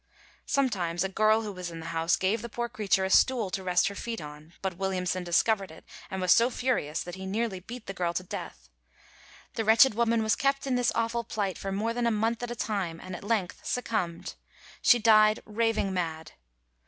Sometimes 0.47 1.03
a 1.03 1.09
girl 1.09 1.43
who 1.43 1.51
was 1.51 1.69
in 1.69 1.79
the 1.79 1.85
house 1.93 2.15
gave 2.15 2.41
the 2.41 2.49
poor 2.49 2.67
creature 2.67 3.05
a 3.05 3.09
stool 3.11 3.51
to 3.51 3.61
rest 3.63 3.87
her 3.87 3.93
feet 3.93 4.19
on, 4.19 4.53
but 4.63 4.75
Williamson 4.77 5.23
discovered 5.23 5.69
it, 5.69 5.85
and 6.09 6.19
was 6.19 6.31
so 6.31 6.49
furious 6.49 7.03
that 7.03 7.13
he 7.13 7.27
nearly 7.27 7.59
beat 7.59 7.85
the 7.85 7.93
girl 7.93 8.11
to 8.15 8.23
death. 8.23 8.67
The 9.53 9.63
wretched 9.63 9.93
woman 9.93 10.23
was 10.23 10.35
kept 10.35 10.65
in 10.65 10.73
this 10.73 10.91
awful 10.95 11.23
plight 11.23 11.55
for 11.59 11.71
more 11.71 11.93
than 11.93 12.07
a 12.07 12.09
month 12.09 12.41
at 12.41 12.49
a 12.49 12.55
time, 12.55 12.99
and 12.99 13.15
at 13.15 13.23
length 13.23 13.59
succumbed. 13.63 14.33
She 14.81 14.97
died 14.97 15.39
raving 15.45 15.93
mad. 15.93 16.31